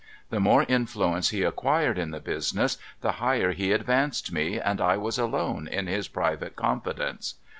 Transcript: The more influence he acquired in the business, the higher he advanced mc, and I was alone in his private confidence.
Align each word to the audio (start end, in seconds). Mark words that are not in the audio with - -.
The 0.31 0.39
more 0.39 0.63
influence 0.67 1.29
he 1.29 1.43
acquired 1.43 1.99
in 1.99 2.09
the 2.09 2.19
business, 2.19 2.79
the 3.01 3.11
higher 3.21 3.51
he 3.51 3.71
advanced 3.71 4.31
mc, 4.31 4.59
and 4.59 4.81
I 4.81 4.97
was 4.97 5.19
alone 5.19 5.67
in 5.67 5.85
his 5.85 6.07
private 6.07 6.55
confidence. 6.55 7.35